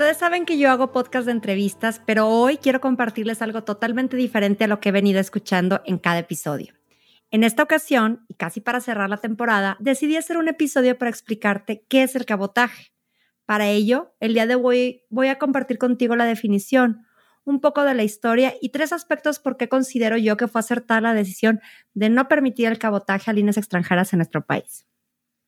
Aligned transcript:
Ustedes 0.00 0.16
saben 0.16 0.46
que 0.46 0.56
yo 0.56 0.70
hago 0.70 0.92
podcast 0.92 1.26
de 1.26 1.32
entrevistas, 1.32 2.00
pero 2.06 2.26
hoy 2.26 2.56
quiero 2.56 2.80
compartirles 2.80 3.42
algo 3.42 3.64
totalmente 3.64 4.16
diferente 4.16 4.64
a 4.64 4.66
lo 4.66 4.80
que 4.80 4.88
he 4.88 4.92
venido 4.92 5.20
escuchando 5.20 5.82
en 5.84 5.98
cada 5.98 6.20
episodio. 6.20 6.72
En 7.30 7.44
esta 7.44 7.62
ocasión, 7.62 8.24
y 8.26 8.32
casi 8.32 8.62
para 8.62 8.80
cerrar 8.80 9.10
la 9.10 9.18
temporada, 9.18 9.76
decidí 9.78 10.16
hacer 10.16 10.38
un 10.38 10.48
episodio 10.48 10.96
para 10.96 11.10
explicarte 11.10 11.84
qué 11.86 12.02
es 12.02 12.16
el 12.16 12.24
cabotaje. 12.24 12.94
Para 13.44 13.68
ello, 13.68 14.14
el 14.20 14.32
día 14.32 14.46
de 14.46 14.54
hoy 14.54 15.02
voy 15.10 15.28
a 15.28 15.36
compartir 15.36 15.76
contigo 15.76 16.16
la 16.16 16.24
definición, 16.24 17.04
un 17.44 17.60
poco 17.60 17.84
de 17.84 17.92
la 17.92 18.02
historia 18.02 18.54
y 18.58 18.70
tres 18.70 18.94
aspectos 18.94 19.38
por 19.38 19.58
qué 19.58 19.68
considero 19.68 20.16
yo 20.16 20.38
que 20.38 20.48
fue 20.48 20.60
acertada 20.60 21.02
la 21.02 21.12
decisión 21.12 21.60
de 21.92 22.08
no 22.08 22.26
permitir 22.26 22.68
el 22.68 22.78
cabotaje 22.78 23.30
a 23.30 23.34
líneas 23.34 23.58
extranjeras 23.58 24.14
en 24.14 24.20
nuestro 24.20 24.46
país. 24.46 24.86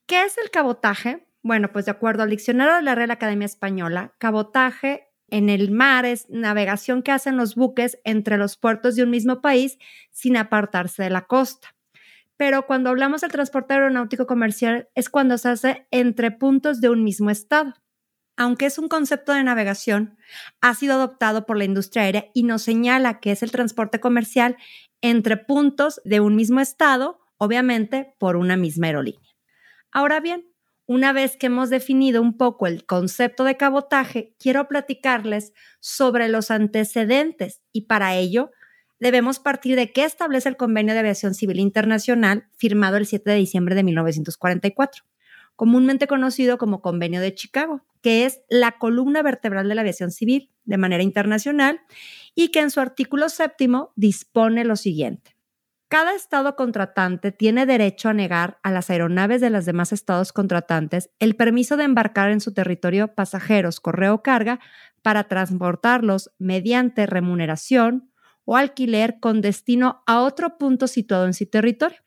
¿Qué 0.05 0.25
es 0.25 0.37
el 0.37 0.51
cabotaje? 0.51 1.27
Bueno, 1.43 1.73
pues 1.73 1.87
de 1.87 1.91
acuerdo 1.91 2.23
al 2.23 2.31
diccionario 2.31 2.77
de 2.77 2.83
la 2.83 2.95
Real 2.95 3.11
Academia 3.11 3.47
Española, 3.47 4.15
cabotaje 4.19 5.09
en 5.29 5.49
el 5.49 5.71
mar 5.71 6.05
es 6.05 6.29
navegación 6.29 7.03
que 7.03 7.11
hacen 7.11 7.37
los 7.37 7.55
buques 7.55 7.99
entre 8.05 8.37
los 8.37 8.57
puertos 8.57 8.97
de 8.97 9.03
un 9.03 9.11
mismo 9.11 9.41
país 9.41 9.79
sin 10.11 10.37
apartarse 10.37 11.03
de 11.03 11.11
la 11.11 11.23
costa. 11.23 11.75
Pero 12.37 12.67
cuando 12.67 12.91
hablamos 12.91 13.23
del 13.23 13.33
transporte 13.33 13.75
aeronáutico 13.75 14.27
comercial 14.27 14.89
es 14.95 15.09
cuando 15.09 15.39
se 15.39 15.49
hace 15.49 15.87
entre 15.91 16.31
puntos 16.31 16.81
de 16.81 16.91
un 16.91 17.03
mismo 17.03 17.31
estado. 17.31 17.75
Aunque 18.37 18.67
es 18.67 18.79
un 18.79 18.89
concepto 18.89 19.33
de 19.33 19.43
navegación, 19.43 20.17
ha 20.61 20.75
sido 20.75 20.95
adoptado 20.95 21.47
por 21.47 21.57
la 21.57 21.65
industria 21.65 22.05
aérea 22.05 22.27
y 22.35 22.45
nos 22.45 22.63
señala 22.63 23.21
que 23.21 23.33
es 23.33 23.43
el 23.43 23.51
transporte 23.51 24.01
comercial 24.01 24.57
entre 25.01 25.37
puntos 25.37 26.01
de 26.05 26.21
un 26.21 26.37
mismo 26.37 26.61
estado, 26.61 27.21
obviamente 27.37 28.15
por 28.19 28.37
una 28.37 28.57
misma 28.57 28.89
aerolínea. 28.89 29.31
Ahora 29.93 30.21
bien, 30.21 30.52
una 30.87 31.13
vez 31.13 31.37
que 31.37 31.47
hemos 31.47 31.71
definido 31.71 32.21
un 32.21 32.37
poco 32.37 32.67
el 32.67 32.85
concepto 32.85 33.45
de 33.45 33.57
cabotaje, 33.57 34.35
quiero 34.39 34.67
platicarles 34.69 35.53
sobre 35.81 36.29
los 36.29 36.51
antecedentes 36.51 37.61
y 37.73 37.83
para 37.83 38.17
ello 38.17 38.51
debemos 38.99 39.39
partir 39.39 39.77
de 39.77 39.93
qué 39.93 40.05
establece 40.05 40.49
el 40.49 40.57
Convenio 40.57 40.95
de 40.95 41.01
Aviación 41.01 41.35
Civil 41.35 41.59
Internacional 41.61 42.47
firmado 42.57 42.97
el 42.97 43.07
7 43.07 43.31
de 43.31 43.37
diciembre 43.37 43.75
de 43.75 43.83
1944, 43.83 45.05
comúnmente 45.57 46.07
conocido 46.07 46.59
como 46.59 46.83
Convenio 46.83 47.21
de 47.21 47.35
Chicago, 47.35 47.85
que 48.01 48.27
es 48.27 48.43
la 48.49 48.79
columna 48.79 49.23
vertebral 49.23 49.69
de 49.69 49.75
la 49.75 49.81
aviación 49.81 50.11
civil 50.11 50.51
de 50.65 50.79
manera 50.79 51.03
internacional 51.03 51.81
y 52.35 52.49
que 52.49 52.61
en 52.61 52.71
su 52.71 52.81
artículo 52.81 53.29
séptimo 53.29 53.93
dispone 53.97 54.65
lo 54.65 54.77
siguiente. 54.77 55.37
Cada 55.93 56.15
estado 56.15 56.57
contratante 56.57 57.33
tiene 57.33 57.67
derecho 57.67 58.09
a 58.09 58.15
negar 58.15 58.59
a 58.63 58.71
las 58.71 58.89
aeronaves 58.89 59.43
de 59.43 59.51
los 59.51 59.67
demás 59.67 59.93
estados 59.93 60.33
contratantes 60.33 61.11
el 61.19 61.37
permiso 61.37 61.77
de 61.77 61.85
embarcar 61.85 62.31
en 62.31 62.41
su 62.41 62.55
territorio 62.55 63.15
pasajeros, 63.15 63.79
correo 63.79 64.15
o 64.15 64.23
carga 64.23 64.59
para 65.03 65.25
transportarlos 65.25 66.31
mediante 66.39 67.05
remuneración 67.05 68.11
o 68.47 68.57
alquiler 68.57 69.19
con 69.21 69.43
destino 69.43 70.03
a 70.07 70.23
otro 70.23 70.57
punto 70.57 70.87
situado 70.87 71.27
en 71.27 71.35
su 71.35 71.45
territorio. 71.45 71.99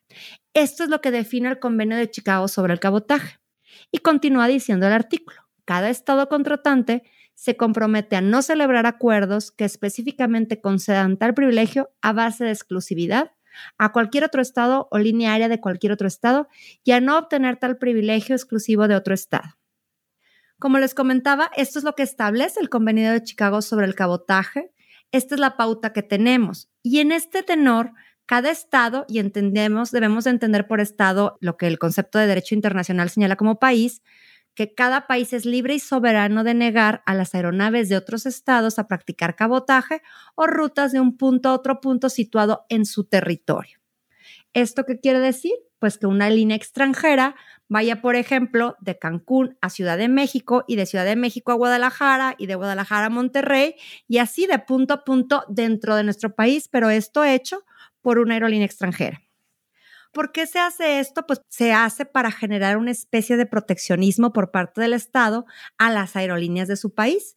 Esto 0.52 0.82
es 0.82 0.90
lo 0.90 1.00
que 1.00 1.12
define 1.12 1.48
el 1.48 1.60
convenio 1.60 1.96
de 1.96 2.10
Chicago 2.10 2.48
sobre 2.48 2.72
el 2.72 2.80
cabotaje. 2.80 3.38
Y 3.92 3.98
continúa 3.98 4.48
diciendo 4.48 4.88
el 4.88 4.94
artículo. 4.94 5.42
Cada 5.64 5.90
estado 5.90 6.28
contratante 6.28 7.04
se 7.36 7.56
compromete 7.56 8.16
a 8.16 8.20
no 8.20 8.42
celebrar 8.42 8.86
acuerdos 8.86 9.52
que 9.52 9.64
específicamente 9.64 10.60
concedan 10.60 11.18
tal 11.18 11.34
privilegio 11.34 11.88
a 12.02 12.12
base 12.12 12.42
de 12.42 12.50
exclusividad 12.50 13.35
a 13.78 13.92
cualquier 13.92 14.24
otro 14.24 14.42
estado 14.42 14.88
o 14.90 14.98
línea 14.98 15.26
de 15.48 15.60
cualquier 15.60 15.92
otro 15.92 16.08
estado 16.08 16.48
y 16.84 16.92
a 16.92 17.00
no 17.00 17.18
obtener 17.18 17.56
tal 17.56 17.76
privilegio 17.76 18.34
exclusivo 18.34 18.88
de 18.88 18.94
otro 18.94 19.14
estado. 19.14 19.58
Como 20.58 20.78
les 20.78 20.94
comentaba, 20.94 21.50
esto 21.56 21.78
es 21.78 21.84
lo 21.84 21.94
que 21.94 22.02
establece 22.02 22.60
el 22.60 22.70
Convenio 22.70 23.12
de 23.12 23.22
Chicago 23.22 23.60
sobre 23.60 23.86
el 23.86 23.94
cabotaje. 23.94 24.72
Esta 25.12 25.34
es 25.34 25.40
la 25.40 25.56
pauta 25.56 25.92
que 25.92 26.02
tenemos. 26.02 26.70
Y 26.82 27.00
en 27.00 27.12
este 27.12 27.42
tenor, 27.42 27.92
cada 28.24 28.50
estado, 28.50 29.04
y 29.08 29.18
entendemos, 29.18 29.90
debemos 29.90 30.24
de 30.24 30.30
entender 30.30 30.66
por 30.66 30.80
estado 30.80 31.36
lo 31.40 31.58
que 31.58 31.66
el 31.66 31.78
concepto 31.78 32.18
de 32.18 32.26
derecho 32.26 32.54
internacional 32.54 33.10
señala 33.10 33.36
como 33.36 33.58
país, 33.58 34.02
que 34.56 34.74
cada 34.74 35.06
país 35.06 35.32
es 35.34 35.44
libre 35.44 35.74
y 35.74 35.78
soberano 35.78 36.42
de 36.42 36.54
negar 36.54 37.02
a 37.06 37.14
las 37.14 37.34
aeronaves 37.34 37.88
de 37.88 37.96
otros 37.96 38.24
estados 38.26 38.78
a 38.80 38.88
practicar 38.88 39.36
cabotaje 39.36 40.02
o 40.34 40.46
rutas 40.46 40.90
de 40.90 40.98
un 40.98 41.16
punto 41.16 41.50
a 41.50 41.54
otro 41.54 41.80
punto 41.80 42.08
situado 42.08 42.64
en 42.70 42.86
su 42.86 43.04
territorio. 43.04 43.78
¿Esto 44.54 44.84
qué 44.84 44.98
quiere 44.98 45.20
decir? 45.20 45.52
Pues 45.78 45.98
que 45.98 46.06
una 46.06 46.30
línea 46.30 46.56
extranjera 46.56 47.36
vaya, 47.68 48.00
por 48.00 48.16
ejemplo, 48.16 48.76
de 48.80 48.98
Cancún 48.98 49.58
a 49.60 49.68
Ciudad 49.68 49.98
de 49.98 50.08
México 50.08 50.64
y 50.66 50.76
de 50.76 50.86
Ciudad 50.86 51.04
de 51.04 51.16
México 51.16 51.52
a 51.52 51.56
Guadalajara 51.56 52.34
y 52.38 52.46
de 52.46 52.54
Guadalajara 52.54 53.06
a 53.06 53.10
Monterrey 53.10 53.74
y 54.08 54.18
así 54.18 54.46
de 54.46 54.58
punto 54.58 54.94
a 54.94 55.04
punto 55.04 55.44
dentro 55.48 55.96
de 55.96 56.04
nuestro 56.04 56.34
país, 56.34 56.68
pero 56.68 56.88
esto 56.88 57.24
hecho 57.24 57.62
por 58.00 58.18
una 58.18 58.34
aerolínea 58.34 58.64
extranjera. 58.64 59.25
¿Por 60.16 60.32
qué 60.32 60.46
se 60.46 60.58
hace 60.58 60.98
esto? 60.98 61.26
Pues 61.26 61.42
se 61.50 61.74
hace 61.74 62.06
para 62.06 62.30
generar 62.30 62.78
una 62.78 62.90
especie 62.90 63.36
de 63.36 63.44
proteccionismo 63.44 64.32
por 64.32 64.50
parte 64.50 64.80
del 64.80 64.94
Estado 64.94 65.44
a 65.76 65.90
las 65.90 66.16
aerolíneas 66.16 66.68
de 66.68 66.76
su 66.76 66.94
país. 66.94 67.36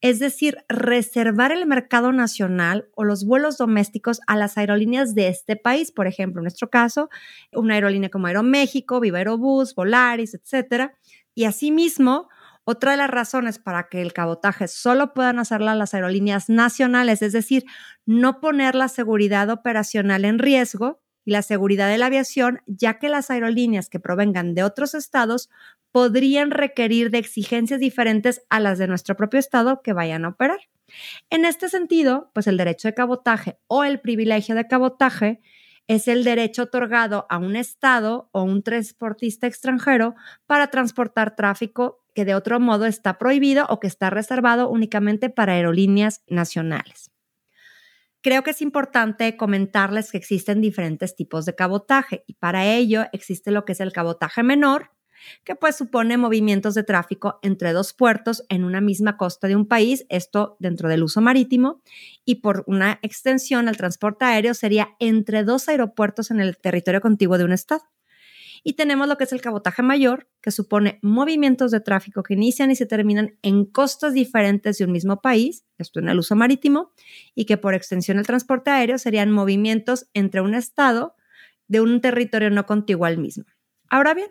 Es 0.00 0.20
decir, 0.20 0.58
reservar 0.68 1.50
el 1.50 1.66
mercado 1.66 2.12
nacional 2.12 2.88
o 2.94 3.02
los 3.02 3.26
vuelos 3.26 3.58
domésticos 3.58 4.20
a 4.28 4.36
las 4.36 4.58
aerolíneas 4.58 5.16
de 5.16 5.26
este 5.26 5.56
país. 5.56 5.90
Por 5.90 6.06
ejemplo, 6.06 6.38
en 6.38 6.44
nuestro 6.44 6.70
caso, 6.70 7.10
una 7.52 7.74
aerolínea 7.74 8.10
como 8.10 8.28
Aeroméxico, 8.28 9.00
Viva 9.00 9.18
Aerobús, 9.18 9.74
Volaris, 9.74 10.34
etcétera. 10.34 10.94
Y 11.34 11.46
asimismo, 11.46 12.28
otra 12.62 12.92
de 12.92 12.98
las 12.98 13.10
razones 13.10 13.58
para 13.58 13.88
que 13.88 14.02
el 14.02 14.12
cabotaje 14.12 14.68
solo 14.68 15.14
puedan 15.14 15.40
hacerla 15.40 15.74
las 15.74 15.94
aerolíneas 15.94 16.48
nacionales, 16.48 17.22
es 17.22 17.32
decir, 17.32 17.64
no 18.06 18.38
poner 18.38 18.76
la 18.76 18.86
seguridad 18.86 19.50
operacional 19.50 20.24
en 20.24 20.38
riesgo, 20.38 21.00
y 21.24 21.32
la 21.32 21.42
seguridad 21.42 21.88
de 21.88 21.98
la 21.98 22.06
aviación, 22.06 22.60
ya 22.66 22.98
que 22.98 23.08
las 23.08 23.30
aerolíneas 23.30 23.88
que 23.88 24.00
provengan 24.00 24.54
de 24.54 24.62
otros 24.62 24.94
estados 24.94 25.50
podrían 25.92 26.50
requerir 26.50 27.10
de 27.10 27.18
exigencias 27.18 27.80
diferentes 27.80 28.42
a 28.48 28.60
las 28.60 28.78
de 28.78 28.86
nuestro 28.86 29.16
propio 29.16 29.40
estado 29.40 29.82
que 29.82 29.92
vayan 29.92 30.24
a 30.24 30.28
operar. 30.28 30.60
En 31.30 31.44
este 31.44 31.68
sentido, 31.68 32.30
pues 32.34 32.46
el 32.46 32.56
derecho 32.56 32.88
de 32.88 32.94
cabotaje 32.94 33.58
o 33.66 33.84
el 33.84 34.00
privilegio 34.00 34.54
de 34.54 34.66
cabotaje 34.66 35.40
es 35.86 36.06
el 36.06 36.22
derecho 36.22 36.64
otorgado 36.64 37.26
a 37.28 37.38
un 37.38 37.56
estado 37.56 38.28
o 38.32 38.42
un 38.42 38.62
transportista 38.62 39.46
extranjero 39.46 40.14
para 40.46 40.68
transportar 40.68 41.34
tráfico 41.34 42.04
que 42.14 42.24
de 42.24 42.34
otro 42.34 42.60
modo 42.60 42.86
está 42.86 43.18
prohibido 43.18 43.66
o 43.68 43.80
que 43.80 43.86
está 43.86 44.10
reservado 44.10 44.68
únicamente 44.68 45.30
para 45.30 45.54
aerolíneas 45.54 46.22
nacionales. 46.28 47.10
Creo 48.22 48.42
que 48.42 48.50
es 48.50 48.60
importante 48.60 49.36
comentarles 49.36 50.10
que 50.10 50.18
existen 50.18 50.60
diferentes 50.60 51.16
tipos 51.16 51.46
de 51.46 51.54
cabotaje 51.54 52.22
y 52.26 52.34
para 52.34 52.66
ello 52.66 53.04
existe 53.12 53.50
lo 53.50 53.64
que 53.64 53.72
es 53.72 53.80
el 53.80 53.92
cabotaje 53.92 54.42
menor, 54.42 54.90
que 55.44 55.54
pues 55.54 55.76
supone 55.76 56.18
movimientos 56.18 56.74
de 56.74 56.82
tráfico 56.82 57.38
entre 57.42 57.72
dos 57.72 57.94
puertos 57.94 58.44
en 58.48 58.64
una 58.64 58.80
misma 58.80 59.16
costa 59.16 59.48
de 59.48 59.56
un 59.56 59.66
país, 59.66 60.04
esto 60.10 60.56
dentro 60.60 60.88
del 60.88 61.02
uso 61.02 61.20
marítimo, 61.20 61.82
y 62.24 62.36
por 62.36 62.64
una 62.66 62.98
extensión 63.02 63.68
al 63.68 63.76
transporte 63.76 64.24
aéreo 64.26 64.54
sería 64.54 64.90
entre 64.98 65.44
dos 65.44 65.68
aeropuertos 65.68 66.30
en 66.30 66.40
el 66.40 66.58
territorio 66.58 67.00
contiguo 67.00 67.38
de 67.38 67.44
un 67.44 67.52
estado. 67.52 67.82
Y 68.62 68.74
tenemos 68.74 69.08
lo 69.08 69.16
que 69.16 69.24
es 69.24 69.32
el 69.32 69.40
cabotaje 69.40 69.82
mayor, 69.82 70.28
que 70.40 70.50
supone 70.50 70.98
movimientos 71.02 71.70
de 71.70 71.80
tráfico 71.80 72.22
que 72.22 72.34
inician 72.34 72.70
y 72.70 72.76
se 72.76 72.86
terminan 72.86 73.38
en 73.42 73.64
costas 73.64 74.12
diferentes 74.12 74.78
de 74.78 74.84
un 74.84 74.92
mismo 74.92 75.20
país, 75.20 75.64
esto 75.78 76.00
en 76.00 76.08
el 76.08 76.18
uso 76.18 76.36
marítimo, 76.36 76.92
y 77.34 77.46
que 77.46 77.56
por 77.56 77.74
extensión 77.74 78.18
el 78.18 78.26
transporte 78.26 78.70
aéreo 78.70 78.98
serían 78.98 79.30
movimientos 79.30 80.08
entre 80.14 80.40
un 80.40 80.54
estado 80.54 81.14
de 81.68 81.80
un 81.80 82.00
territorio 82.00 82.50
no 82.50 82.66
contiguo 82.66 83.06
al 83.06 83.18
mismo. 83.18 83.44
Ahora 83.88 84.14
bien, 84.14 84.30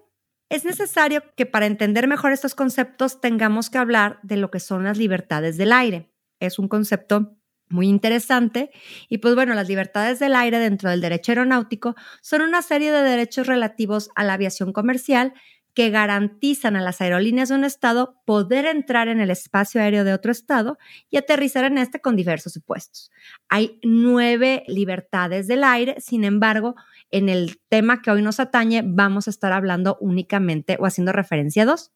es 0.50 0.66
necesario 0.66 1.24
que 1.36 1.46
para 1.46 1.68
entender 1.68 2.08
mejor 2.08 2.31
estos 2.31 2.56
conceptos 2.56 3.22
tengamos 3.22 3.70
que 3.70 3.78
hablar 3.78 4.20
de 4.24 4.38
lo 4.38 4.50
que 4.52 4.60
son 4.60 4.84
las 4.84 4.98
libertades 4.98 5.58
del 5.58 5.72
aire. 5.72 6.12
Es 6.40 6.60
un 6.60 6.68
concepto 6.68 7.38
muy 7.69 7.88
interesante. 7.88 8.71
Y 9.07 9.19
pues 9.19 9.36
bueno, 9.36 9.54
las 9.54 9.68
libertades 9.68 10.19
del 10.19 10.36
aire 10.36 10.60
dentro 10.60 10.89
del 10.89 11.01
derecho 11.01 11.31
aeronáutico 11.31 11.95
son 12.21 12.42
una 12.42 12.62
serie 12.62 12.92
de 12.92 13.01
derechos 13.01 13.48
relativos 13.48 14.10
a 14.16 14.24
la 14.24 14.33
aviación 14.33 14.74
comercial 14.74 15.33
que 15.74 15.92
garantizan 15.92 16.75
a 16.75 16.81
las 16.81 17.00
aerolíneas 17.00 17.50
de 17.50 17.56
un 17.56 17.63
estado 17.63 18.21
poder 18.25 18.66
entrar 18.66 19.07
en 19.07 19.21
el 19.21 19.30
espacio 19.30 19.81
aéreo 19.81 20.04
de 20.04 20.13
otro 20.13 20.31
estado 20.31 20.77
y 21.10 21.18
aterrizar 21.18 21.63
en 21.63 21.77
este 21.77 22.01
con 22.01 22.16
diversos 22.16 22.54
supuestos. 22.54 23.12
Hay 23.48 23.80
nueve 23.83 24.63
libertades 24.68 25.48
del 25.48 25.63
aire, 25.63 25.95
sin 26.00 26.24
embargo, 26.24 26.75
en 27.12 27.30
el 27.30 27.62
tema 27.69 28.01
que 28.01 28.12
hoy 28.12 28.21
nos 28.21 28.39
atañe 28.39 28.83
vamos 28.86 29.27
a 29.27 29.30
estar 29.30 29.51
hablando 29.51 29.98
únicamente 30.01 30.75
o 30.80 30.86
haciendo 30.86 31.12
referencia 31.12 31.63
a 31.63 31.68
dos. 31.68 31.92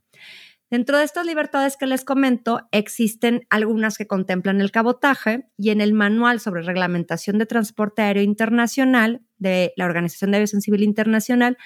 Dentro 0.74 0.98
de 0.98 1.04
estas 1.04 1.28
libertades 1.28 1.78
que 1.78 1.86
les 1.86 2.04
comento, 2.04 2.68
existen 2.72 3.46
algunas 3.52 3.96
que 3.96 4.08
contemplan 4.08 4.60
el 4.60 4.72
cabotaje 4.72 5.48
y 5.56 5.70
en 5.70 5.82
el 5.82 5.94
Manual 5.94 6.40
sobre 6.40 6.64
Reglamentación 6.64 7.38
de 7.38 7.46
Transporte 7.46 8.02
Aéreo 8.02 8.24
Internacional 8.24 9.22
de 9.38 9.74
la 9.78 9.86
Organización 9.86 10.32
de 10.32 10.38
Aviación 10.38 10.64
Civil 10.64 10.82
Internacional 10.82 11.60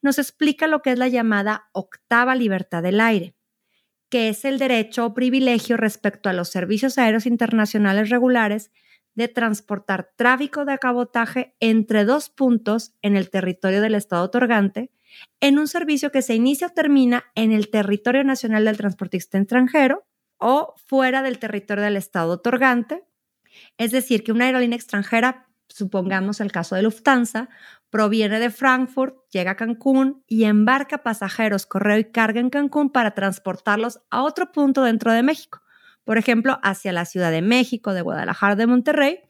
nos 0.00 0.18
explica 0.18 0.66
lo 0.66 0.80
que 0.80 0.92
es 0.92 0.98
la 0.98 1.08
llamada 1.08 1.68
octava 1.72 2.34
libertad 2.34 2.82
del 2.82 3.02
aire, 3.02 3.34
que 4.08 4.30
es 4.30 4.46
el 4.46 4.58
derecho 4.58 5.04
o 5.04 5.12
privilegio 5.12 5.76
respecto 5.76 6.30
a 6.30 6.32
los 6.32 6.48
servicios 6.48 6.96
aéreos 6.96 7.26
internacionales 7.26 8.08
regulares 8.08 8.70
de 9.14 9.28
transportar 9.28 10.12
tráfico 10.16 10.64
de 10.64 10.78
cabotaje 10.78 11.54
entre 11.60 12.06
dos 12.06 12.30
puntos 12.30 12.94
en 13.02 13.14
el 13.14 13.28
territorio 13.28 13.82
del 13.82 13.94
Estado 13.94 14.24
otorgante 14.24 14.90
en 15.40 15.58
un 15.58 15.68
servicio 15.68 16.10
que 16.10 16.22
se 16.22 16.34
inicia 16.34 16.68
o 16.68 16.70
termina 16.70 17.24
en 17.34 17.52
el 17.52 17.70
territorio 17.70 18.24
nacional 18.24 18.64
del 18.64 18.76
transportista 18.76 19.38
extranjero 19.38 20.06
o 20.38 20.74
fuera 20.86 21.22
del 21.22 21.38
territorio 21.38 21.84
del 21.84 21.96
Estado 21.96 22.32
otorgante. 22.32 23.04
Es 23.78 23.92
decir, 23.92 24.24
que 24.24 24.32
una 24.32 24.46
aerolínea 24.46 24.76
extranjera, 24.76 25.48
supongamos 25.68 26.40
el 26.40 26.52
caso 26.52 26.74
de 26.74 26.82
Lufthansa, 26.82 27.48
proviene 27.90 28.40
de 28.40 28.50
Frankfurt, 28.50 29.16
llega 29.30 29.52
a 29.52 29.56
Cancún 29.56 30.24
y 30.26 30.44
embarca 30.44 31.02
pasajeros, 31.02 31.66
correo 31.66 31.98
y 31.98 32.10
carga 32.10 32.40
en 32.40 32.50
Cancún 32.50 32.90
para 32.90 33.14
transportarlos 33.14 34.00
a 34.10 34.22
otro 34.22 34.50
punto 34.50 34.82
dentro 34.82 35.12
de 35.12 35.22
México, 35.22 35.62
por 36.02 36.18
ejemplo, 36.18 36.58
hacia 36.62 36.92
la 36.92 37.04
Ciudad 37.04 37.30
de 37.30 37.42
México, 37.42 37.94
de 37.94 38.02
Guadalajara, 38.02 38.56
de 38.56 38.66
Monterrey. 38.66 39.20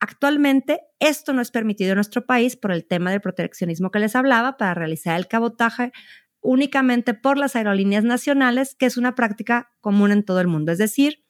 Actualmente 0.00 0.82
esto 1.00 1.32
no 1.32 1.42
es 1.42 1.50
permitido 1.50 1.92
en 1.92 1.96
nuestro 1.96 2.24
país 2.24 2.56
por 2.56 2.72
el 2.72 2.86
tema 2.86 3.10
del 3.10 3.20
proteccionismo 3.20 3.90
que 3.90 3.98
les 3.98 4.14
hablaba 4.14 4.56
para 4.56 4.74
realizar 4.74 5.18
el 5.18 5.26
cabotaje 5.26 5.92
únicamente 6.40 7.14
por 7.14 7.36
las 7.36 7.56
aerolíneas 7.56 8.04
nacionales, 8.04 8.76
que 8.76 8.86
es 8.86 8.96
una 8.96 9.14
práctica 9.14 9.72
común 9.80 10.12
en 10.12 10.24
todo 10.24 10.40
el 10.40 10.46
mundo. 10.46 10.70
Es 10.70 10.78
decir, 10.78 11.24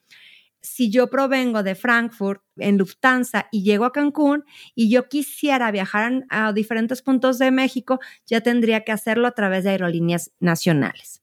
si 0.61 0.91
yo 0.91 1.09
provengo 1.09 1.63
de 1.63 1.75
Frankfurt 1.75 2.43
en 2.57 2.77
Lufthansa 2.77 3.47
y 3.51 3.63
llego 3.63 3.85
a 3.85 3.91
Cancún 3.91 4.43
y 4.75 4.89
yo 4.89 5.07
quisiera 5.07 5.71
viajar 5.71 6.25
a 6.29 6.53
diferentes 6.53 7.01
puntos 7.01 7.39
de 7.39 7.51
México, 7.51 7.99
ya 8.25 8.41
tendría 8.41 8.83
que 8.83 8.91
hacerlo 8.91 9.27
a 9.27 9.31
través 9.31 9.63
de 9.63 9.71
aerolíneas 9.71 10.31
nacionales. 10.39 11.21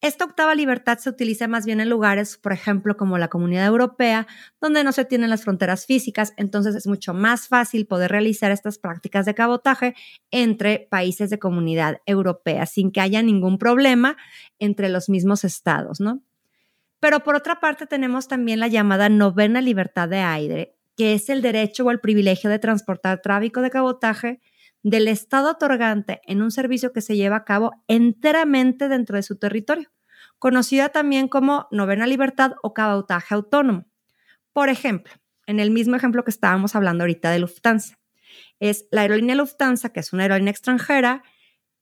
Esta 0.00 0.24
octava 0.24 0.54
libertad 0.54 0.98
se 0.98 1.10
utiliza 1.10 1.48
más 1.48 1.66
bien 1.66 1.80
en 1.80 1.90
lugares, 1.90 2.36
por 2.36 2.52
ejemplo, 2.52 2.96
como 2.96 3.18
la 3.18 3.26
Comunidad 3.26 3.66
Europea, 3.66 4.28
donde 4.60 4.84
no 4.84 4.92
se 4.92 5.04
tienen 5.04 5.28
las 5.28 5.42
fronteras 5.42 5.86
físicas, 5.86 6.34
entonces 6.36 6.76
es 6.76 6.86
mucho 6.86 7.14
más 7.14 7.48
fácil 7.48 7.84
poder 7.84 8.12
realizar 8.12 8.52
estas 8.52 8.78
prácticas 8.78 9.26
de 9.26 9.34
cabotaje 9.34 9.96
entre 10.30 10.86
países 10.88 11.30
de 11.30 11.40
comunidad 11.40 12.00
europea 12.06 12.64
sin 12.66 12.92
que 12.92 13.00
haya 13.00 13.22
ningún 13.22 13.58
problema 13.58 14.16
entre 14.60 14.88
los 14.88 15.08
mismos 15.08 15.42
estados, 15.42 15.98
¿no? 15.98 16.22
Pero 17.00 17.24
por 17.24 17.34
otra 17.34 17.58
parte 17.58 17.86
tenemos 17.86 18.28
también 18.28 18.60
la 18.60 18.68
llamada 18.68 19.08
novena 19.08 19.60
libertad 19.60 20.08
de 20.08 20.18
aire, 20.18 20.76
que 20.96 21.14
es 21.14 21.28
el 21.28 21.42
derecho 21.42 21.84
o 21.84 21.90
el 21.90 21.98
privilegio 21.98 22.50
de 22.50 22.60
transportar 22.60 23.20
tráfico 23.20 23.62
de 23.62 23.70
cabotaje 23.70 24.40
del 24.90 25.08
Estado 25.08 25.52
otorgante 25.52 26.20
en 26.26 26.42
un 26.42 26.50
servicio 26.50 26.92
que 26.92 27.00
se 27.00 27.16
lleva 27.16 27.36
a 27.36 27.44
cabo 27.44 27.72
enteramente 27.88 28.88
dentro 28.88 29.16
de 29.16 29.22
su 29.22 29.38
territorio, 29.38 29.90
conocida 30.38 30.90
también 30.90 31.28
como 31.28 31.66
novena 31.70 32.06
libertad 32.06 32.52
o 32.62 32.74
cabotaje 32.74 33.34
autónomo. 33.34 33.86
Por 34.52 34.68
ejemplo, 34.68 35.12
en 35.46 35.60
el 35.60 35.70
mismo 35.70 35.96
ejemplo 35.96 36.24
que 36.24 36.30
estábamos 36.30 36.74
hablando 36.74 37.04
ahorita 37.04 37.30
de 37.30 37.38
Lufthansa, 37.38 37.98
es 38.60 38.86
la 38.90 39.02
aerolínea 39.02 39.34
Lufthansa, 39.34 39.90
que 39.90 40.00
es 40.00 40.12
una 40.12 40.24
aerolínea 40.24 40.50
extranjera, 40.50 41.22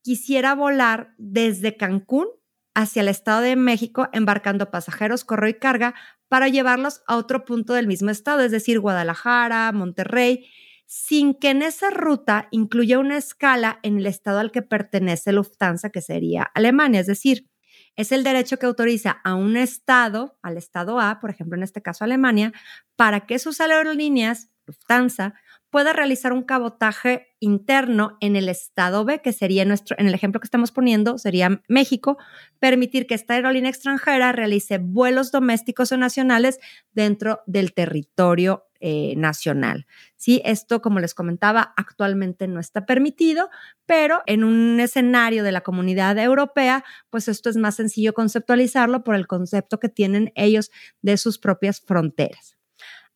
quisiera 0.03 0.55
volar 0.55 1.15
desde 1.19 1.77
Cancún 1.77 2.29
hacia 2.75 3.03
el 3.03 3.09
Estado 3.09 3.41
de 3.41 3.57
México 3.57 4.09
embarcando 4.13 4.71
pasajeros, 4.71 5.25
correo 5.25 5.51
y 5.51 5.55
carga 5.55 5.95
para 6.29 6.49
llevarlos 6.49 7.03
a 7.07 7.17
otro 7.17 7.45
punto 7.45 7.73
del 7.73 7.87
mismo 7.87 8.11
estado, 8.11 8.43
es 8.43 8.53
decir, 8.53 8.81
Guadalajara, 8.81 9.73
Monterrey, 9.73 10.47
sin 10.87 11.35
que 11.35 11.51
en 11.51 11.63
esa 11.63 11.91
ruta 11.91 12.49
incluya 12.51 12.99
una 12.99 13.17
escala 13.17 13.81
en 13.83 13.99
el 13.99 14.07
estado 14.07 14.39
al 14.39 14.53
que 14.53 14.63
pertenece 14.63 15.33
Lufthansa, 15.33 15.91
que 15.91 16.01
sería 16.01 16.45
Alemania, 16.55 17.01
es 17.01 17.07
decir, 17.07 17.49
es 17.97 18.13
el 18.13 18.25
derecho 18.25 18.59
que 18.59 18.67
autoriza 18.67 19.21
a 19.25 19.35
un 19.35 19.57
estado, 19.57 20.39
al 20.43 20.57
estado 20.57 21.01
A, 21.01 21.19
por 21.19 21.31
ejemplo, 21.31 21.57
en 21.57 21.63
este 21.63 21.83
caso 21.83 22.05
Alemania, 22.05 22.53
para 22.95 23.27
que 23.27 23.39
sus 23.39 23.61
aerolíneas, 23.61 24.51
Lufthansa, 24.67 25.35
pueda 25.71 25.93
realizar 25.93 26.33
un 26.33 26.43
cabotaje 26.43 27.29
interno 27.41 28.17
en 28.21 28.37
el 28.37 28.49
estado 28.49 29.05
B, 29.05 29.21
que 29.21 29.33
sería 29.33 29.65
nuestro, 29.65 29.97
en 29.99 30.07
el 30.07 30.15
ejemplo 30.15 30.41
que 30.41 30.47
estamos 30.47 30.73
poniendo, 30.73 31.19
sería 31.19 31.63
México, 31.69 32.19
permitir 32.59 33.07
que 33.07 33.15
esta 33.15 33.35
aerolínea 33.35 33.71
extranjera 33.71 34.33
realice 34.33 34.79
vuelos 34.79 35.33
domésticos 35.33 35.93
o 35.93 35.97
nacionales 35.97 36.59
dentro 36.93 37.41
del 37.47 37.75
territorio 37.75 38.67
eh, 38.81 39.15
nacional. 39.17 39.87
Sí, 40.17 40.43
esto, 40.45 40.83
como 40.83 41.01
les 41.01 41.15
comentaba, 41.15 41.73
actualmente 41.77 42.47
no 42.47 42.61
está 42.61 42.85
permitido, 42.85 43.49
pero 43.87 44.23
en 44.27 44.45
un 44.45 44.79
escenario 44.81 45.45
de 45.45 45.53
la 45.53 45.63
comunidad 45.63 46.19
europea, 46.19 46.85
pues 47.09 47.29
esto 47.29 47.49
es 47.49 47.57
más 47.57 47.77
sencillo 47.77 48.13
conceptualizarlo 48.13 49.03
por 49.03 49.15
el 49.15 49.27
concepto 49.27 49.81
que 49.81 49.89
tienen 49.89 50.31
ellos 50.35 50.71
de 51.01 51.17
sus 51.17 51.39
propias 51.39 51.81
fronteras. 51.81 52.59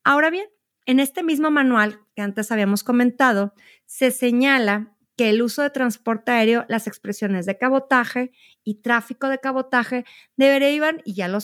Ahora 0.02 0.30
bien, 0.30 0.46
en 0.90 0.98
este 0.98 1.22
mismo 1.22 1.52
manual 1.52 2.00
que 2.16 2.22
antes 2.22 2.50
habíamos 2.50 2.82
comentado, 2.82 3.54
se 3.86 4.10
señala 4.10 4.96
que 5.16 5.30
el 5.30 5.40
uso 5.40 5.62
de 5.62 5.70
transporte 5.70 6.32
aéreo, 6.32 6.64
las 6.68 6.88
expresiones 6.88 7.46
de 7.46 7.58
cabotaje 7.58 8.32
y 8.64 8.80
tráfico 8.80 9.28
de 9.28 9.38
cabotaje 9.38 10.04
derivan, 10.36 11.00
y 11.04 11.14
ya 11.14 11.28
lo 11.28 11.38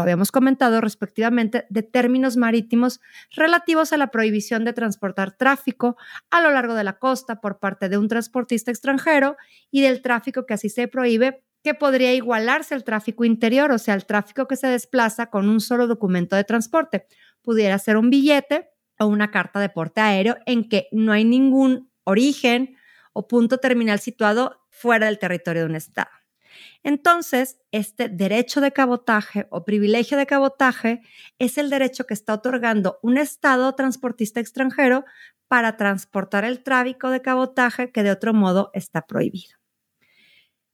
habíamos 0.00 0.30
comentado 0.30 0.80
respectivamente, 0.80 1.66
de 1.68 1.82
términos 1.82 2.36
marítimos 2.36 3.00
relativos 3.34 3.92
a 3.92 3.96
la 3.96 4.12
prohibición 4.12 4.64
de 4.64 4.72
transportar 4.72 5.36
tráfico 5.36 5.96
a 6.30 6.40
lo 6.40 6.52
largo 6.52 6.74
de 6.74 6.84
la 6.84 6.98
costa 6.98 7.40
por 7.40 7.58
parte 7.58 7.88
de 7.88 7.98
un 7.98 8.06
transportista 8.06 8.70
extranjero 8.70 9.36
y 9.72 9.80
del 9.80 10.00
tráfico 10.00 10.46
que 10.46 10.54
así 10.54 10.68
se 10.68 10.86
prohíbe 10.86 11.42
que 11.64 11.74
podría 11.74 12.14
igualarse 12.14 12.74
al 12.74 12.84
tráfico 12.84 13.24
interior, 13.24 13.72
o 13.72 13.78
sea, 13.78 13.94
el 13.94 14.06
tráfico 14.06 14.46
que 14.46 14.54
se 14.54 14.68
desplaza 14.68 15.30
con 15.30 15.48
un 15.48 15.60
solo 15.60 15.88
documento 15.88 16.36
de 16.36 16.44
transporte. 16.44 17.06
Pudiera 17.42 17.76
ser 17.80 17.96
un 17.96 18.08
billete 18.08 18.75
o 18.98 19.06
una 19.06 19.30
carta 19.30 19.60
de 19.60 19.68
porte 19.68 20.00
aéreo 20.00 20.36
en 20.46 20.68
que 20.68 20.88
no 20.92 21.12
hay 21.12 21.24
ningún 21.24 21.90
origen 22.04 22.76
o 23.12 23.28
punto 23.28 23.58
terminal 23.58 23.98
situado 23.98 24.60
fuera 24.70 25.06
del 25.06 25.18
territorio 25.18 25.62
de 25.62 25.68
un 25.68 25.76
Estado. 25.76 26.10
Entonces, 26.82 27.58
este 27.72 28.08
derecho 28.08 28.60
de 28.60 28.72
cabotaje 28.72 29.46
o 29.50 29.64
privilegio 29.64 30.16
de 30.16 30.26
cabotaje 30.26 31.00
es 31.38 31.58
el 31.58 31.70
derecho 31.70 32.06
que 32.06 32.14
está 32.14 32.34
otorgando 32.34 32.98
un 33.02 33.18
Estado 33.18 33.74
transportista 33.74 34.40
extranjero 34.40 35.04
para 35.48 35.76
transportar 35.76 36.44
el 36.44 36.62
tráfico 36.62 37.10
de 37.10 37.22
cabotaje 37.22 37.90
que 37.92 38.02
de 38.02 38.10
otro 38.10 38.34
modo 38.34 38.70
está 38.72 39.06
prohibido. 39.06 39.56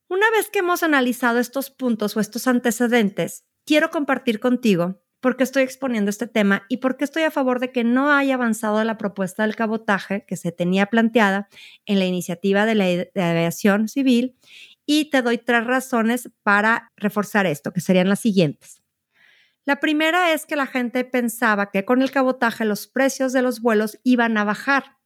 Una 0.08 0.30
vez 0.30 0.50
que 0.50 0.60
hemos 0.60 0.82
analizado 0.82 1.38
estos 1.38 1.70
puntos 1.70 2.16
o 2.16 2.20
estos 2.20 2.46
antecedentes, 2.46 3.44
quiero 3.64 3.90
compartir 3.90 4.40
contigo 4.40 5.01
por 5.22 5.36
qué 5.36 5.44
estoy 5.44 5.62
exponiendo 5.62 6.10
este 6.10 6.26
tema 6.26 6.64
y 6.68 6.78
por 6.78 6.96
qué 6.96 7.04
estoy 7.04 7.22
a 7.22 7.30
favor 7.30 7.60
de 7.60 7.70
que 7.70 7.84
no 7.84 8.12
haya 8.12 8.34
avanzado 8.34 8.82
la 8.82 8.98
propuesta 8.98 9.44
del 9.44 9.54
cabotaje 9.54 10.24
que 10.26 10.36
se 10.36 10.50
tenía 10.50 10.86
planteada 10.86 11.48
en 11.86 12.00
la 12.00 12.06
iniciativa 12.06 12.66
de 12.66 12.74
la 13.14 13.30
aviación 13.30 13.86
civil 13.86 14.36
y 14.84 15.10
te 15.10 15.22
doy 15.22 15.38
tres 15.38 15.64
razones 15.64 16.28
para 16.42 16.90
reforzar 16.96 17.46
esto, 17.46 17.72
que 17.72 17.80
serían 17.80 18.08
las 18.08 18.18
siguientes. 18.18 18.82
La 19.64 19.78
primera 19.78 20.32
es 20.32 20.44
que 20.44 20.56
la 20.56 20.66
gente 20.66 21.04
pensaba 21.04 21.70
que 21.70 21.84
con 21.84 22.02
el 22.02 22.10
cabotaje 22.10 22.64
los 22.64 22.88
precios 22.88 23.32
de 23.32 23.42
los 23.42 23.60
vuelos 23.60 24.00
iban 24.02 24.36
a 24.36 24.42
bajar. 24.42 24.96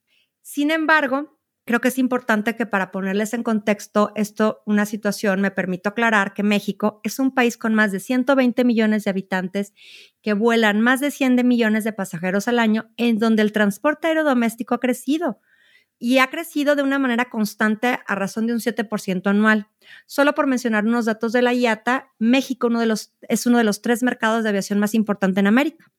Sin 0.40 0.70
embargo, 0.70 1.36
Creo 1.66 1.80
que 1.80 1.88
es 1.88 1.99
importante 1.99 2.54
que 2.54 2.64
para 2.64 2.92
ponerles 2.92 3.35
en 3.35 3.42
contexto 3.42 4.12
esto, 4.14 4.62
una 4.66 4.87
situación, 4.87 5.40
me 5.40 5.50
permito 5.50 5.88
aclarar 5.88 6.32
que 6.32 6.44
México 6.44 7.00
es 7.02 7.18
un 7.18 7.35
país 7.35 7.58
con 7.58 7.75
más 7.75 7.90
de 7.90 7.99
120 7.99 8.62
millones 8.64 9.02
de 9.02 9.11
habitantes 9.11 9.75
que 10.23 10.32
vuelan 10.32 10.80
más 10.80 11.00
de 11.00 11.11
100 11.11 11.44
millones 11.44 11.82
de 11.82 11.92
pasajeros 11.92 12.46
al 12.46 12.61
año, 12.61 12.92
en 12.96 13.18
donde 13.18 13.42
el 13.42 13.50
transporte 13.50 14.06
aéreo 14.06 14.23
doméstico 14.23 14.76
ha 14.76 14.80
crecido 14.80 15.40
y 15.99 16.18
ha 16.18 16.30
crecido 16.30 16.76
de 16.76 16.85
una 16.85 17.00
manera 17.00 17.30
constante 17.30 17.99
a 18.06 18.14
razón 18.14 18.46
de 18.46 18.52
un 18.52 18.61
7% 18.61 19.26
anual. 19.26 19.68
Solo 20.06 20.35
por 20.35 20.46
mencionar 20.46 20.85
unos 20.85 21.06
datos 21.06 21.32
de 21.32 21.42
la 21.42 21.52
IATA, 21.52 22.12
México 22.20 22.68
uno 22.68 22.78
de 22.78 22.87
los, 22.87 23.16
es 23.23 23.44
uno 23.44 23.58
de 23.58 23.64
los 23.64 23.82
tres 23.82 24.04
mercados 24.04 24.44
de 24.44 24.50
aviación 24.50 24.78
más 24.78 24.94
importante 24.94 25.40
en 25.40 25.49
América. 25.49 25.90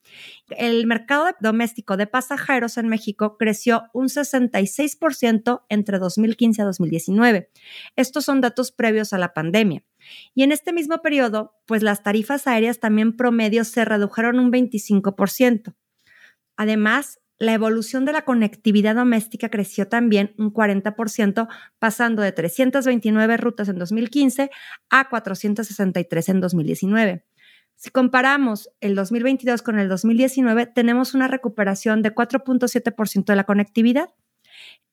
El 0.49 0.87
mercado 0.87 1.27
doméstico 1.39 1.97
de 1.97 2.07
pasajeros 2.07 2.77
en 2.77 2.87
México 2.87 3.37
creció 3.37 3.83
un 3.93 4.07
66% 4.07 5.63
entre 5.69 5.99
2015 5.99 6.61
a 6.61 6.65
2019. 6.65 7.49
Estos 7.95 8.25
son 8.25 8.41
datos 8.41 8.71
previos 8.71 9.13
a 9.13 9.17
la 9.17 9.33
pandemia. 9.33 9.83
Y 10.33 10.43
en 10.43 10.51
este 10.51 10.73
mismo 10.73 11.01
periodo, 11.01 11.53
pues 11.65 11.83
las 11.83 12.03
tarifas 12.03 12.47
aéreas 12.47 12.79
también 12.79 13.15
promedio 13.15 13.63
se 13.63 13.83
redujeron 13.85 14.39
un 14.39 14.51
25%. 14.51 15.75
Además, 16.55 17.19
la 17.39 17.53
evolución 17.53 18.03
de 18.05 18.13
la 18.13 18.23
conectividad 18.23 18.95
doméstica 18.95 19.49
creció 19.49 19.87
también 19.87 20.33
un 20.39 20.51
40%, 20.51 21.47
pasando 21.77 22.23
de 22.23 22.31
329 22.31 23.37
rutas 23.37 23.69
en 23.69 23.77
2015 23.77 24.49
a 24.89 25.09
463 25.09 26.29
en 26.29 26.41
2019. 26.41 27.26
Si 27.77 27.91
comparamos 27.91 28.71
el 28.81 28.95
2022 28.95 29.61
con 29.61 29.77
el 29.77 29.87
2019, 29.87 30.65
tenemos 30.65 31.13
una 31.13 31.27
recuperación 31.27 32.01
de 32.01 32.13
4.7% 32.13 33.25
de 33.25 33.35
la 33.35 33.43
conectividad. 33.43 34.09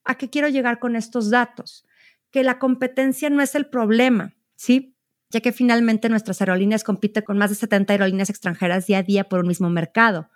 ¿A 0.04 0.16
qué 0.16 0.28
quiero 0.28 0.48
llegar 0.48 0.78
con 0.78 0.94
estos 0.94 1.30
datos? 1.30 1.86
Que 2.30 2.44
la 2.44 2.58
competencia 2.58 3.30
no 3.30 3.40
es 3.40 3.54
el 3.54 3.70
problema, 3.70 4.36
¿sí? 4.54 4.94
Ya 5.30 5.40
que 5.40 5.52
finalmente 5.52 6.10
nuestras 6.10 6.42
aerolíneas 6.42 6.84
compiten 6.84 7.24
con 7.24 7.38
más 7.38 7.48
de 7.48 7.56
70 7.56 7.94
aerolíneas 7.94 8.28
extranjeras 8.28 8.86
día 8.86 8.98
a 8.98 9.02
día 9.02 9.30
por 9.30 9.40
un 9.40 9.48
mismo 9.48 9.70
mercado. 9.70 10.28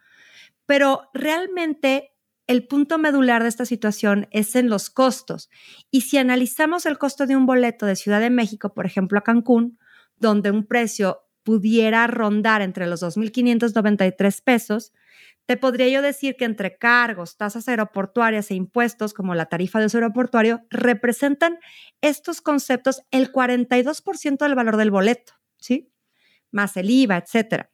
Pero 0.65 1.11
realmente 1.13 2.15
el 2.47 2.67
punto 2.67 2.97
medular 2.97 3.43
de 3.43 3.51
esta 3.51 3.67
situación 3.67 4.27
es 4.31 4.57
en 4.57 4.71
los 4.71 4.89
costos. 4.89 5.51
Y 5.91 6.01
si 6.01 6.17
analizamos 6.17 6.87
el 6.87 6.97
costo 6.97 7.27
de 7.27 7.37
un 7.37 7.45
boleto 7.45 7.85
de 7.85 7.95
Ciudad 7.95 8.21
de 8.21 8.31
México, 8.31 8.73
por 8.73 8.87
ejemplo, 8.87 9.19
a 9.19 9.23
Cancún, 9.23 9.79
donde 10.17 10.51
un 10.51 10.65
precio 10.65 11.28
pudiera 11.49 12.07
rondar 12.07 12.61
entre 12.61 12.87
los 12.87 13.03
2.593 13.03 14.43
pesos, 14.45 14.93
te 15.47 15.57
podría 15.57 15.89
yo 15.89 16.03
decir 16.03 16.37
que 16.37 16.45
entre 16.45 16.77
cargos, 16.77 17.39
tasas 17.39 17.67
aeroportuarias 17.69 18.51
e 18.51 18.55
impuestos, 18.55 19.15
como 19.15 19.35
la 19.35 19.47
tarifa 19.47 19.81
de 19.81 19.87
uso 19.87 19.97
aeroportuario, 19.97 20.61
representan 20.69 21.59
estos 22.03 22.43
conceptos 22.43 23.01
el 23.11 23.33
42% 23.33 24.37
del 24.37 24.55
valor 24.55 24.77
del 24.77 24.91
boleto, 24.91 25.33
¿sí? 25.57 25.91
Más 26.51 26.77
el 26.77 26.91
IVA, 26.91 27.17
etcétera. 27.17 27.71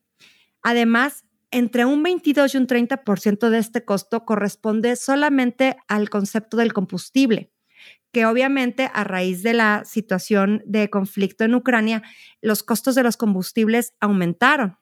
Además, 0.63 1.25
entre 1.51 1.85
un 1.85 2.05
22 2.05 2.55
y 2.55 2.59
un 2.59 2.69
30% 2.69 3.51
de 3.51 3.59
este 3.59 3.85
costo 3.85 4.25
corresponde 4.25 4.95
solamente 4.95 5.77
al 5.89 6.11
concepto 6.11 6.57
del 6.57 6.73
combustible 6.73 7.51
que 8.15 8.25
obviamente 8.25 8.91
a 8.95 9.05
raíz 9.05 9.43
de 9.43 9.53
la 9.53 9.83
situación 9.85 10.63
de 10.65 10.89
conflicto 10.89 11.45
en 11.45 11.55
Ucrania, 11.55 12.03
los 12.41 12.63
costos 12.63 12.95
de 12.95 13.03
los 13.03 13.19
combustibles 13.19 13.93
aumentaron. 14.01 14.79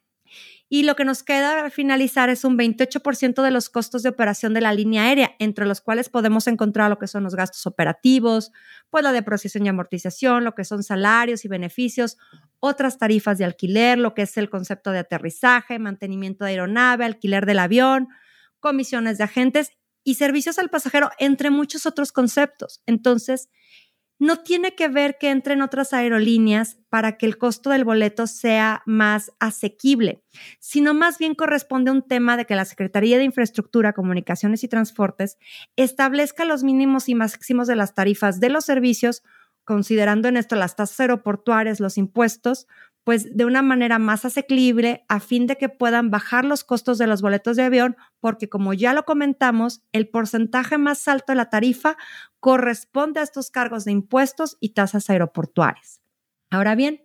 Y 0.69 0.85
lo 0.85 0.97
que 0.97 1.05
nos 1.05 1.23
queda 1.23 1.69
finalizar 1.71 2.29
es 2.31 2.45
un 2.45 2.57
28% 2.57 3.43
de 3.43 3.51
los 3.51 3.69
costos 3.69 4.03
de 4.03 4.11
operación 4.11 4.55
de 4.55 4.61
la 4.61 4.73
línea 4.73 5.05
aérea, 5.05 5.35
entre 5.39 5.67
los 5.67 5.81
cuales 5.81 6.09
podemos 6.09 6.47
encontrar 6.47 6.89
lo 6.91 6.99
que 6.99 7.07
son 7.07 7.25
los 7.25 7.35
gastos 7.35 7.67
operativos, 7.67 8.53
pues 8.91 9.03
la 9.03 9.12
depreciación 9.12 9.67
y 9.67 9.71
amortización, 9.71 10.45
lo 10.45 10.55
que 10.55 10.65
son 10.65 10.83
salarios 10.83 11.45
y 11.45 11.49
beneficios, 11.49 12.19
otras 12.61 12.99
tarifas 12.99 13.39
de 13.39 13.45
alquiler, 13.45 13.99
lo 13.99 14.15
que 14.15 14.23
es 14.23 14.37
el 14.37 14.49
concepto 14.49 14.93
de 14.93 15.01
aterrizaje, 15.01 15.79
mantenimiento 15.79 16.45
de 16.45 16.53
aeronave, 16.53 17.05
alquiler 17.07 17.45
del 17.45 17.59
avión, 17.59 18.09
comisiones 18.61 19.19
de 19.19 19.25
agentes 19.25 19.73
y 20.05 20.15
servicios 20.15 20.59
al 20.59 20.71
pasajero, 20.71 21.11
entre 21.19 21.51
muchos 21.51 21.87
otros 21.87 22.13
conceptos. 22.13 22.83
Entonces, 22.87 23.49
no 24.23 24.37
tiene 24.37 24.77
que 24.77 24.87
ver 24.87 25.19
que 25.19 25.31
entren 25.31 25.63
otras 25.63 25.93
aerolíneas 25.93 26.79
para 26.89 27.19
que 27.19 27.27
el 27.27 27.39
costo 27.39 27.71
del 27.71 27.85
boleto 27.85 28.29
sea 28.29 28.83
más 28.87 29.33
asequible, 29.41 30.23
sino 30.61 30.95
más 30.95 31.19
bien 31.19 31.35
corresponde 31.35 31.91
a 31.91 31.95
un 31.95 32.07
tema 32.07 32.37
de 32.37 32.45
que 32.45 32.55
la 32.55 32.65
Secretaría 32.65 33.19
de 33.19 33.25
Infraestructura, 33.25 33.95
Comunicaciones 33.95 34.63
y 34.63 34.69
Transportes 34.69 35.39
establezca 35.75 36.45
los 36.45 36.63
mínimos 36.63 37.09
y 37.09 37.17
máximos 37.17 37.67
de 37.67 37.75
las 37.75 37.95
tarifas 37.95 38.39
de 38.39 38.51
los 38.51 38.65
servicios, 38.65 39.25
considerando 39.65 40.29
en 40.29 40.37
esto 40.37 40.55
las 40.55 40.77
tasas 40.77 41.01
aeroportuarias, 41.01 41.81
los 41.81 41.99
impuestos, 41.99 42.69
pues 43.05 43.37
de 43.37 43.45
una 43.45 43.63
manera 43.63 43.99
más 43.99 44.25
asequible 44.25 45.05
a 45.09 45.19
fin 45.19 45.47
de 45.47 45.57
que 45.57 45.69
puedan 45.69 46.11
bajar 46.11 46.45
los 46.45 46.63
costos 46.63 46.99
de 46.99 47.07
los 47.07 47.21
boletos 47.21 47.57
de 47.57 47.65
avión, 47.65 47.97
porque 48.21 48.49
como 48.49 48.75
ya 48.75 48.93
lo 48.93 49.05
comentamos, 49.05 49.83
el 49.93 50.09
porcentaje 50.09 50.79
más 50.79 51.09
alto 51.09 51.33
de 51.33 51.37
la 51.37 51.51
tarifa 51.51 51.97
corresponde 52.39 53.21
a 53.21 53.25
estos 53.25 53.51
cargos 53.51 53.85
de 53.85 53.93
impuestos 53.93 54.57
y 54.61 54.71
tasas 54.71 55.11
aeroportuarias. 55.11 56.01
Ahora 56.51 56.75
bien, 56.75 57.03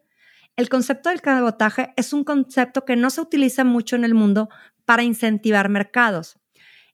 el 0.55 0.69
concepto 0.69 1.09
del 1.09 1.21
cabotaje 1.21 1.93
es 1.95 2.13
un 2.13 2.23
concepto 2.23 2.85
que 2.85 2.95
no 2.95 3.09
se 3.09 3.21
utiliza 3.21 3.63
mucho 3.63 3.95
en 3.95 4.03
el 4.03 4.13
mundo 4.13 4.49
para 4.85 5.03
incentivar 5.03 5.69
mercados. 5.69 6.39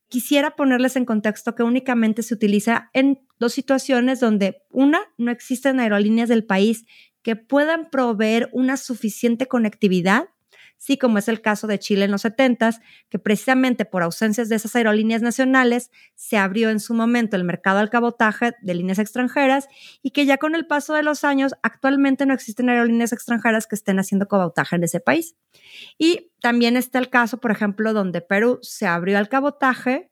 Quisiera 0.08 0.56
ponerles 0.56 0.96
en 0.96 1.06
contexto 1.06 1.56
que 1.56 1.64
únicamente 1.64 2.24
se 2.24 2.34
utiliza 2.34 2.90
en 2.94 3.26
dos 3.40 3.54
situaciones 3.54 4.20
donde, 4.20 4.64
una, 4.70 5.00
no 5.18 5.32
existen 5.32 5.80
aerolíneas 5.80 6.30
del 6.30 6.46
país 6.46 6.86
que 7.24 7.36
puedan 7.36 7.89
proveer 7.89 8.50
una 8.51 8.77
suficiente 8.77 9.48
conectividad, 9.48 10.25
sí 10.77 10.98
como 10.98 11.18
es 11.18 11.30
el 11.30 11.39
caso 11.39 11.65
de 11.65 11.80
Chile 11.80 12.03
en 12.03 12.12
los 12.12 12.24
70, 12.24 12.72
que 13.10 13.18
precisamente 13.18 13.86
por 13.86 14.03
ausencias 14.03 14.50
de 14.50 14.58
esas 14.58 14.75
aerolíneas 14.75 15.22
nacionales 15.22 15.92
se 16.13 16.36
abrió 16.36 16.70
en 16.70 16.82
su 16.82 16.94
momento 16.94 17.38
el 17.38 17.46
mercado 17.46 17.80
al 17.80 17.89
cabotaje 17.89 18.51
de 18.62 18.74
líneas 18.74 19.00
extranjeras 19.00 19.70
y 20.01 20.12
que 20.12 20.25
ya 20.25 20.38
con 20.38 20.56
el 20.56 20.68
paso 20.68 20.94
de 20.94 21.03
los 21.03 21.24
años 21.24 21.53
actualmente 21.63 22.25
no 22.25 22.34
existen 22.34 22.70
aerolíneas 22.70 23.13
extranjeras 23.13 23.65
que 23.65 23.75
estén 23.75 23.98
haciendo 23.98 24.27
cabotaje 24.27 24.75
en 24.75 24.84
ese 24.84 25.00
país. 25.00 25.38
Y 25.98 26.32
también 26.42 26.75
está 26.75 27.00
el 27.00 27.10
caso, 27.10 27.38
por 27.39 27.51
ejemplo, 27.51 27.94
donde 27.94 28.20
Perú 28.20 28.60
se 28.62 28.86
abrió 28.86 29.18
al 29.18 29.30
cabotaje, 29.30 30.10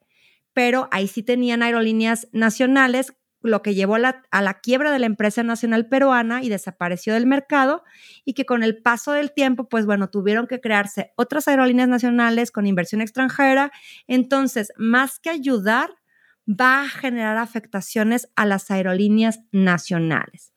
pero 0.53 0.87
ahí 0.91 1.09
sí 1.09 1.21
tenían 1.21 1.63
aerolíneas 1.63 2.29
nacionales 2.31 3.13
lo 3.41 3.61
que 3.61 3.73
llevó 3.73 3.95
a 3.95 3.99
la, 4.41 4.59
quiebra 4.61 4.91
de 4.91 4.99
la 4.99 5.05
empresa 5.05 5.43
nacional 5.43 5.87
peruana 5.87 6.43
y 6.43 6.49
desapareció 6.49 7.13
del 7.13 7.25
mercado 7.25 7.83
y 8.25 8.33
que 8.33 8.45
con 8.45 8.63
el 8.63 8.81
paso 8.81 9.11
del 9.13 9.33
tiempo, 9.33 9.67
pues 9.67 9.85
bueno, 9.85 10.09
tuvieron 10.09 10.47
que 10.47 10.59
crearse 10.61 11.11
otras 11.15 11.47
aerolíneas 11.47 11.89
nacionales 11.89 12.51
con 12.51 12.67
inversión 12.67 13.01
extranjera. 13.01 13.71
Entonces, 14.07 14.71
más 14.77 15.19
que 15.19 15.29
ayudar, 15.29 15.89
va 16.47 16.83
a 16.83 16.89
generar 16.89 17.37
afectaciones 17.37 18.29
a 18.35 18.45
las 18.45 18.69
aerolíneas 18.71 19.41
nacionales. 19.51 20.53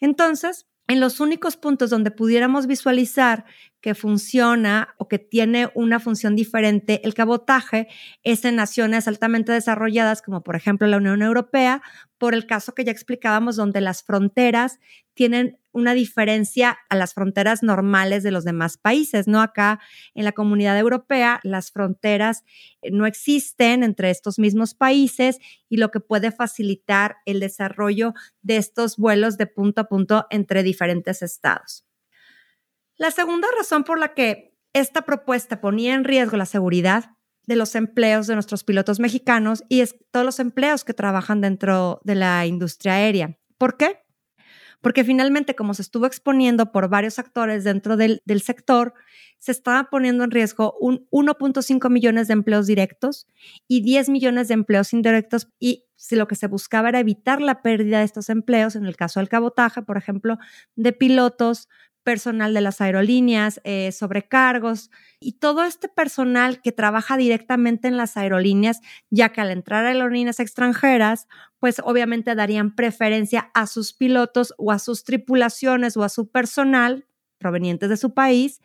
Entonces, 0.00 0.66
en 0.88 1.00
los 1.00 1.20
únicos 1.20 1.56
puntos 1.56 1.90
donde 1.90 2.10
pudiéramos 2.10 2.66
visualizar 2.66 3.44
que 3.80 3.94
funciona 3.94 4.94
o 4.98 5.08
que 5.08 5.18
tiene 5.18 5.70
una 5.74 6.00
función 6.00 6.34
diferente 6.34 7.00
el 7.04 7.14
cabotaje 7.14 7.88
es 8.22 8.44
en 8.44 8.56
naciones 8.56 9.06
altamente 9.06 9.52
desarrolladas 9.52 10.22
como 10.22 10.42
por 10.42 10.56
ejemplo 10.56 10.86
la 10.86 10.96
Unión 10.96 11.22
Europea, 11.22 11.82
por 12.18 12.34
el 12.34 12.46
caso 12.46 12.74
que 12.74 12.84
ya 12.84 12.92
explicábamos 12.92 13.56
donde 13.56 13.80
las 13.80 14.02
fronteras 14.02 14.78
tienen 15.14 15.58
una 15.72 15.94
diferencia 15.94 16.78
a 16.88 16.96
las 16.96 17.12
fronteras 17.12 17.62
normales 17.62 18.22
de 18.22 18.30
los 18.30 18.44
demás 18.44 18.78
países, 18.78 19.28
¿no? 19.28 19.42
Acá 19.42 19.78
en 20.14 20.24
la 20.24 20.32
comunidad 20.32 20.78
europea 20.78 21.38
las 21.42 21.70
fronteras 21.70 22.44
eh, 22.80 22.90
no 22.90 23.06
existen 23.06 23.82
entre 23.82 24.10
estos 24.10 24.38
mismos 24.38 24.74
países 24.74 25.38
y 25.68 25.76
lo 25.76 25.90
que 25.90 26.00
puede 26.00 26.32
facilitar 26.32 27.16
el 27.26 27.40
desarrollo 27.40 28.14
de 28.42 28.56
estos 28.56 28.96
vuelos 28.96 29.36
de 29.36 29.46
punto 29.46 29.82
a 29.82 29.88
punto 29.88 30.26
entre 30.30 30.62
diferentes 30.62 31.22
estados. 31.22 31.85
La 32.98 33.10
segunda 33.10 33.48
razón 33.56 33.84
por 33.84 33.98
la 33.98 34.14
que 34.14 34.56
esta 34.72 35.02
propuesta 35.02 35.60
ponía 35.60 35.94
en 35.94 36.04
riesgo 36.04 36.36
la 36.36 36.46
seguridad 36.46 37.16
de 37.46 37.56
los 37.56 37.74
empleos 37.74 38.26
de 38.26 38.34
nuestros 38.34 38.64
pilotos 38.64 39.00
mexicanos 39.00 39.62
y 39.68 39.84
todos 40.10 40.26
los 40.26 40.40
empleos 40.40 40.84
que 40.84 40.94
trabajan 40.94 41.40
dentro 41.40 42.00
de 42.04 42.14
la 42.16 42.46
industria 42.46 42.94
aérea. 42.94 43.38
¿Por 43.58 43.76
qué? 43.76 44.06
porque 44.80 45.02
finalmente 45.02 45.56
como 45.56 45.74
se 45.74 45.82
estuvo 45.82 46.06
exponiendo 46.06 46.70
por 46.72 46.88
varios 46.88 47.18
actores 47.18 47.64
dentro 47.64 47.96
del, 47.96 48.22
sector, 48.40 48.94
se 49.38 49.52
estaba 49.52 49.90
poniendo 49.90 50.24
en 50.24 50.30
riesgo 50.30 50.76
un 50.80 51.08
1.5 51.10 51.90
millones 51.90 52.28
de 52.28 52.34
empleos 52.34 52.66
directos 52.66 53.26
y 53.66 53.82
10 53.82 54.10
millones 54.10 54.46
de 54.48 54.54
empleos 54.54 54.92
indirectos 54.92 55.48
y 55.58 55.86
si 55.96 56.14
lo 56.14 56.28
que 56.28 56.36
se 56.36 56.46
buscaba 56.46 56.90
era 56.90 57.00
evitar 57.00 57.40
la 57.40 57.62
pérdida 57.62 57.98
de 57.98 58.04
estos 58.04 58.28
empleos, 58.28 58.76
en 58.76 58.86
el 58.86 58.96
caso 58.96 59.18
del 59.18 59.28
cabotaje, 59.28 59.82
por 59.82 59.96
ejemplo, 59.96 60.38
de 60.74 60.92
pilotos, 60.92 61.68
personal 62.06 62.54
de 62.54 62.60
las 62.60 62.80
aerolíneas, 62.80 63.60
eh, 63.64 63.90
sobrecargos 63.90 64.92
y 65.18 65.40
todo 65.40 65.64
este 65.64 65.88
personal 65.88 66.62
que 66.62 66.70
trabaja 66.70 67.16
directamente 67.16 67.88
en 67.88 67.96
las 67.96 68.16
aerolíneas, 68.16 68.80
ya 69.10 69.30
que 69.30 69.40
al 69.40 69.50
entrar 69.50 69.84
a 69.84 69.88
aerolíneas 69.88 70.38
extranjeras, 70.38 71.26
pues 71.58 71.80
obviamente 71.82 72.36
darían 72.36 72.76
preferencia 72.76 73.50
a 73.54 73.66
sus 73.66 73.92
pilotos 73.92 74.54
o 74.56 74.70
a 74.70 74.78
sus 74.78 75.02
tripulaciones 75.02 75.96
o 75.96 76.04
a 76.04 76.08
su 76.08 76.30
personal 76.30 77.08
provenientes 77.38 77.88
de 77.88 77.96
su 77.96 78.14
país. 78.14 78.60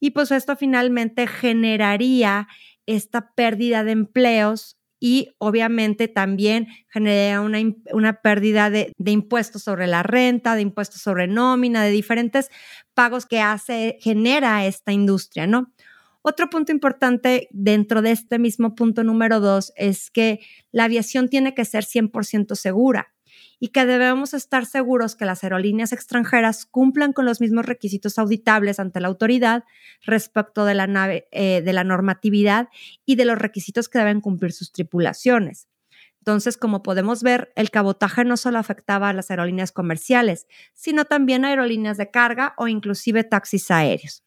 Y 0.00 0.10
pues 0.10 0.32
esto 0.32 0.56
finalmente 0.56 1.28
generaría 1.28 2.48
esta 2.86 3.36
pérdida 3.36 3.84
de 3.84 3.92
empleos 3.92 4.79
y 5.00 5.30
obviamente 5.38 6.06
también 6.06 6.68
genera 6.88 7.40
una, 7.40 7.58
una 7.92 8.20
pérdida 8.20 8.70
de, 8.70 8.92
de, 8.98 9.10
impuestos 9.10 9.62
sobre 9.62 9.86
la 9.86 10.02
renta, 10.02 10.54
de 10.54 10.60
impuestos 10.60 11.00
sobre 11.00 11.26
nómina, 11.26 11.82
de 11.82 11.90
diferentes 11.90 12.50
pagos 12.94 13.24
que 13.24 13.40
hace, 13.40 13.96
genera 14.00 14.66
esta 14.66 14.92
industria, 14.92 15.46
¿no? 15.46 15.72
Otro 16.22 16.50
punto 16.50 16.70
importante 16.70 17.48
dentro 17.50 18.02
de 18.02 18.10
este 18.10 18.38
mismo 18.38 18.74
punto 18.74 19.02
número 19.02 19.40
dos 19.40 19.72
es 19.74 20.10
que 20.10 20.40
la 20.70 20.84
aviación 20.84 21.30
tiene 21.30 21.54
que 21.54 21.64
ser 21.64 21.84
100% 21.84 22.54
segura 22.56 23.14
y 23.60 23.68
que 23.68 23.84
debemos 23.84 24.32
estar 24.32 24.64
seguros 24.64 25.14
que 25.14 25.26
las 25.26 25.44
aerolíneas 25.44 25.92
extranjeras 25.92 26.64
cumplan 26.64 27.12
con 27.12 27.26
los 27.26 27.40
mismos 27.40 27.66
requisitos 27.66 28.18
auditables 28.18 28.80
ante 28.80 29.00
la 29.00 29.08
autoridad 29.08 29.64
respecto 30.04 30.64
de 30.64 30.74
la, 30.74 30.86
nave, 30.86 31.28
eh, 31.30 31.60
de 31.62 31.72
la 31.74 31.84
normatividad 31.84 32.70
y 33.04 33.16
de 33.16 33.26
los 33.26 33.38
requisitos 33.38 33.90
que 33.90 33.98
deben 33.98 34.22
cumplir 34.22 34.52
sus 34.52 34.72
tripulaciones. 34.72 35.68
Entonces, 36.20 36.56
como 36.56 36.82
podemos 36.82 37.22
ver, 37.22 37.52
el 37.54 37.70
cabotaje 37.70 38.24
no 38.24 38.36
solo 38.36 38.58
afectaba 38.58 39.10
a 39.10 39.12
las 39.12 39.30
aerolíneas 39.30 39.72
comerciales, 39.72 40.46
sino 40.74 41.04
también 41.04 41.44
a 41.44 41.48
aerolíneas 41.48 41.98
de 41.98 42.10
carga 42.10 42.54
o 42.56 42.66
inclusive 42.66 43.24
taxis 43.24 43.70
aéreos. 43.70 44.24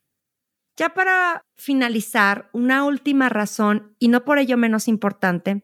Ya 0.75 0.89
para 0.89 1.45
finalizar, 1.55 2.49
una 2.51 2.83
última 2.83 3.29
razón, 3.29 3.95
y 3.99 4.07
no 4.07 4.25
por 4.25 4.39
ello 4.39 4.57
menos 4.57 4.87
importante, 4.87 5.63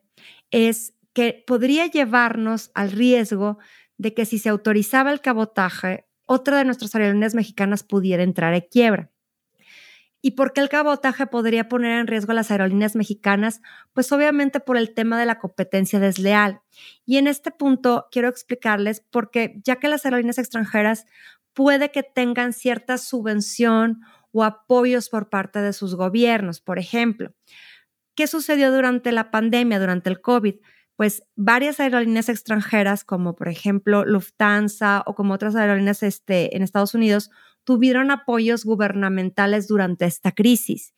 es 0.51 0.93
que 1.13 1.43
podría 1.45 1.87
llevarnos 1.87 2.71
al 2.73 2.91
riesgo 2.91 3.57
de 3.97 4.13
que 4.13 4.25
si 4.25 4.39
se 4.39 4.49
autorizaba 4.49 5.11
el 5.11 5.21
cabotaje, 5.21 6.07
otra 6.25 6.57
de 6.57 6.65
nuestras 6.65 6.93
aerolíneas 6.95 7.35
mexicanas 7.35 7.83
pudiera 7.83 8.23
entrar 8.23 8.53
en 8.53 8.65
quiebra. 8.69 9.11
¿Y 10.21 10.31
por 10.31 10.51
qué 10.51 10.61
el 10.61 10.69
cabotaje 10.69 11.27
podría 11.27 11.69
poner 11.69 11.97
en 11.99 12.07
riesgo 12.07 12.33
a 12.33 12.35
las 12.35 12.51
aerolíneas 12.51 12.95
mexicanas? 12.95 13.61
Pues 13.93 14.11
obviamente 14.11 14.59
por 14.59 14.75
el 14.75 14.93
tema 14.93 15.17
de 15.17 15.25
la 15.25 15.39
competencia 15.39 15.99
desleal. 15.99 16.61
Y 17.05 17.17
en 17.17 17.27
este 17.27 17.51
punto 17.51 18.07
quiero 18.11 18.27
explicarles 18.27 19.01
porque 19.09 19.61
ya 19.63 19.77
que 19.77 19.87
las 19.87 20.05
aerolíneas 20.05 20.37
extranjeras 20.37 21.05
puede 21.53 21.91
que 21.91 22.03
tengan 22.03 22.51
cierta 22.53 22.97
subvención 22.97 24.01
o 24.31 24.43
apoyos 24.43 25.09
por 25.09 25.29
parte 25.29 25.61
de 25.61 25.73
sus 25.73 25.95
gobiernos. 25.95 26.59
Por 26.59 26.79
ejemplo, 26.79 27.33
¿qué 28.13 28.27
sucedió 28.27 28.73
durante 28.73 29.11
la 29.13 29.31
pandemia, 29.31 29.79
durante 29.79 30.09
el 30.09 30.21
COVID? 30.21 30.55
Pues 30.99 31.23
varias 31.37 31.79
aerolíneas 31.79 32.27
extranjeras, 32.27 33.05
como 33.05 33.33
por 33.33 33.47
ejemplo 33.47 34.03
Lufthansa 34.03 35.01
o 35.05 35.15
como 35.15 35.33
otras 35.33 35.55
aerolíneas 35.55 36.03
este, 36.03 36.57
en 36.57 36.61
Estados 36.61 36.93
Unidos, 36.93 37.31
tuvieron 37.63 38.11
apoyos 38.11 38.65
gubernamentales 38.65 39.69
durante 39.69 40.03
esta 40.03 40.33
crisis 40.33 40.93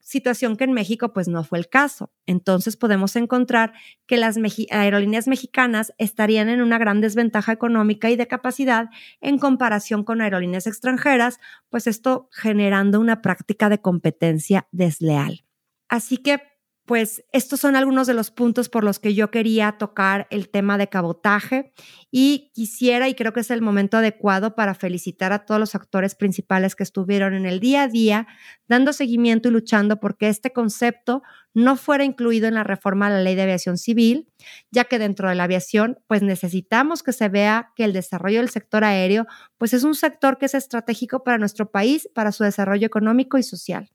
situación 0.00 0.56
que 0.56 0.64
en 0.64 0.72
México 0.72 1.12
pues 1.12 1.28
no 1.28 1.44
fue 1.44 1.58
el 1.58 1.68
caso. 1.68 2.12
Entonces 2.26 2.76
podemos 2.76 3.14
encontrar 3.14 3.72
que 4.06 4.16
las 4.16 4.36
aerolíneas 4.70 5.28
mexicanas 5.28 5.94
estarían 5.98 6.48
en 6.48 6.60
una 6.60 6.76
gran 6.76 7.00
desventaja 7.00 7.52
económica 7.52 8.10
y 8.10 8.16
de 8.16 8.26
capacidad 8.26 8.90
en 9.20 9.38
comparación 9.38 10.02
con 10.02 10.20
aerolíneas 10.20 10.66
extranjeras, 10.66 11.38
pues 11.70 11.86
esto 11.86 12.28
generando 12.32 12.98
una 12.98 13.22
práctica 13.22 13.68
de 13.68 13.80
competencia 13.80 14.66
desleal. 14.72 15.44
Así 15.88 16.18
que 16.18 16.53
pues 16.86 17.24
estos 17.32 17.60
son 17.60 17.76
algunos 17.76 18.06
de 18.06 18.12
los 18.14 18.30
puntos 18.30 18.68
por 18.68 18.84
los 18.84 18.98
que 18.98 19.14
yo 19.14 19.30
quería 19.30 19.72
tocar 19.72 20.26
el 20.30 20.50
tema 20.50 20.76
de 20.76 20.88
cabotaje 20.88 21.72
y 22.10 22.50
quisiera, 22.54 23.08
y 23.08 23.14
creo 23.14 23.32
que 23.32 23.40
es 23.40 23.50
el 23.50 23.62
momento 23.62 23.96
adecuado 23.96 24.54
para 24.54 24.74
felicitar 24.74 25.32
a 25.32 25.46
todos 25.46 25.58
los 25.58 25.74
actores 25.74 26.14
principales 26.14 26.76
que 26.76 26.82
estuvieron 26.82 27.34
en 27.34 27.46
el 27.46 27.58
día 27.58 27.84
a 27.84 27.88
día 27.88 28.26
dando 28.68 28.92
seguimiento 28.92 29.48
y 29.48 29.52
luchando 29.52 29.98
porque 29.98 30.28
este 30.28 30.52
concepto 30.52 31.22
no 31.54 31.76
fuera 31.76 32.04
incluido 32.04 32.48
en 32.48 32.54
la 32.54 32.64
reforma 32.64 33.06
a 33.06 33.10
la 33.10 33.22
ley 33.22 33.34
de 33.34 33.42
aviación 33.42 33.78
civil, 33.78 34.28
ya 34.70 34.84
que 34.84 34.98
dentro 34.98 35.28
de 35.28 35.36
la 35.36 35.44
aviación 35.44 35.98
pues 36.06 36.22
necesitamos 36.22 37.02
que 37.02 37.12
se 37.12 37.30
vea 37.30 37.72
que 37.76 37.84
el 37.84 37.94
desarrollo 37.94 38.40
del 38.40 38.50
sector 38.50 38.84
aéreo 38.84 39.26
pues 39.56 39.72
es 39.72 39.84
un 39.84 39.94
sector 39.94 40.36
que 40.36 40.46
es 40.46 40.54
estratégico 40.54 41.24
para 41.24 41.38
nuestro 41.38 41.70
país, 41.70 42.10
para 42.14 42.32
su 42.32 42.44
desarrollo 42.44 42.86
económico 42.86 43.38
y 43.38 43.42
social. 43.42 43.93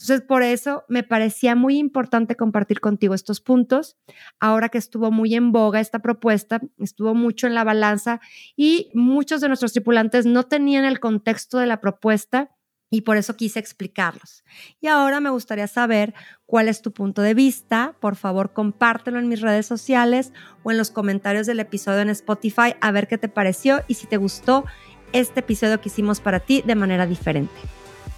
Entonces, 0.00 0.22
por 0.22 0.42
eso 0.42 0.84
me 0.88 1.02
parecía 1.02 1.54
muy 1.54 1.76
importante 1.76 2.34
compartir 2.34 2.80
contigo 2.80 3.12
estos 3.12 3.42
puntos. 3.42 3.98
Ahora 4.38 4.70
que 4.70 4.78
estuvo 4.78 5.10
muy 5.10 5.34
en 5.34 5.52
boga 5.52 5.78
esta 5.78 5.98
propuesta, 5.98 6.62
estuvo 6.78 7.14
mucho 7.14 7.46
en 7.46 7.54
la 7.54 7.64
balanza 7.64 8.18
y 8.56 8.90
muchos 8.94 9.42
de 9.42 9.48
nuestros 9.48 9.72
tripulantes 9.72 10.24
no 10.24 10.44
tenían 10.44 10.86
el 10.86 11.00
contexto 11.00 11.58
de 11.58 11.66
la 11.66 11.82
propuesta 11.82 12.56
y 12.88 13.02
por 13.02 13.18
eso 13.18 13.36
quise 13.36 13.58
explicarlos. 13.58 14.42
Y 14.80 14.86
ahora 14.86 15.20
me 15.20 15.28
gustaría 15.28 15.66
saber 15.66 16.14
cuál 16.46 16.68
es 16.68 16.80
tu 16.80 16.92
punto 16.92 17.20
de 17.20 17.34
vista. 17.34 17.94
Por 18.00 18.16
favor, 18.16 18.54
compártelo 18.54 19.18
en 19.18 19.28
mis 19.28 19.42
redes 19.42 19.66
sociales 19.66 20.32
o 20.62 20.70
en 20.70 20.78
los 20.78 20.90
comentarios 20.90 21.46
del 21.46 21.60
episodio 21.60 22.00
en 22.00 22.08
Spotify 22.08 22.74
a 22.80 22.90
ver 22.90 23.06
qué 23.06 23.18
te 23.18 23.28
pareció 23.28 23.82
y 23.86 23.94
si 23.94 24.06
te 24.06 24.16
gustó 24.16 24.64
este 25.12 25.40
episodio 25.40 25.78
que 25.82 25.90
hicimos 25.90 26.20
para 26.20 26.40
ti 26.40 26.62
de 26.66 26.74
manera 26.74 27.06
diferente. 27.06 27.52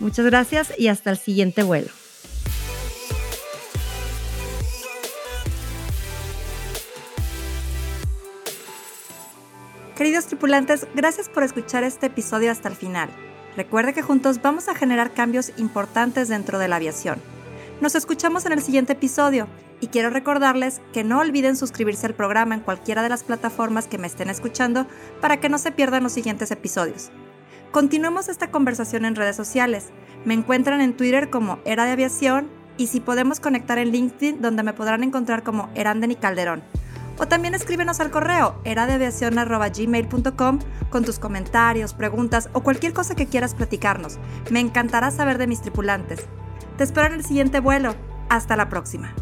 Muchas 0.02 0.26
gracias 0.26 0.72
y 0.76 0.88
hasta 0.88 1.10
el 1.10 1.16
siguiente 1.16 1.62
vuelo. 1.62 1.86
Queridos 9.96 10.26
tripulantes, 10.26 10.88
gracias 10.96 11.28
por 11.28 11.44
escuchar 11.44 11.84
este 11.84 12.06
episodio 12.06 12.50
hasta 12.50 12.68
el 12.68 12.74
final. 12.74 13.10
Recuerde 13.56 13.94
que 13.94 14.02
juntos 14.02 14.42
vamos 14.42 14.68
a 14.68 14.74
generar 14.74 15.14
cambios 15.14 15.52
importantes 15.56 16.26
dentro 16.26 16.58
de 16.58 16.66
la 16.66 16.76
aviación. 16.76 17.20
Nos 17.80 17.94
escuchamos 17.94 18.44
en 18.44 18.52
el 18.52 18.60
siguiente 18.60 18.94
episodio 18.94 19.46
y 19.80 19.86
quiero 19.86 20.10
recordarles 20.10 20.80
que 20.92 21.04
no 21.04 21.20
olviden 21.20 21.56
suscribirse 21.56 22.06
al 22.06 22.14
programa 22.14 22.56
en 22.56 22.60
cualquiera 22.62 23.04
de 23.04 23.08
las 23.08 23.22
plataformas 23.22 23.86
que 23.86 23.98
me 23.98 24.08
estén 24.08 24.30
escuchando 24.30 24.88
para 25.20 25.38
que 25.38 25.48
no 25.48 25.58
se 25.58 25.70
pierdan 25.70 26.02
los 26.02 26.12
siguientes 26.12 26.50
episodios. 26.50 27.12
Continuemos 27.72 28.28
esta 28.28 28.50
conversación 28.50 29.06
en 29.06 29.16
redes 29.16 29.34
sociales. 29.34 29.88
Me 30.26 30.34
encuentran 30.34 30.82
en 30.82 30.94
Twitter 30.94 31.30
como 31.30 31.58
Era 31.64 31.86
de 31.86 31.92
Aviación 31.92 32.50
y 32.76 32.88
si 32.88 33.00
podemos 33.00 33.40
conectar 33.40 33.78
en 33.78 33.92
LinkedIn 33.92 34.42
donde 34.42 34.62
me 34.62 34.74
podrán 34.74 35.02
encontrar 35.02 35.42
como 35.42 35.70
Eranden 35.74 36.10
y 36.10 36.16
Calderón. 36.16 36.62
O 37.18 37.26
también 37.26 37.54
escríbenos 37.54 37.98
al 38.00 38.10
correo 38.10 38.60
eradeaviacion.gmail.com 38.64 40.58
con 40.90 41.04
tus 41.04 41.18
comentarios, 41.18 41.94
preguntas 41.94 42.50
o 42.52 42.62
cualquier 42.62 42.92
cosa 42.92 43.14
que 43.14 43.26
quieras 43.26 43.54
platicarnos. 43.54 44.18
Me 44.50 44.60
encantará 44.60 45.10
saber 45.10 45.38
de 45.38 45.46
mis 45.46 45.62
tripulantes. 45.62 46.26
Te 46.76 46.84
espero 46.84 47.06
en 47.06 47.14
el 47.14 47.24
siguiente 47.24 47.60
vuelo. 47.60 47.94
Hasta 48.28 48.54
la 48.54 48.68
próxima. 48.68 49.14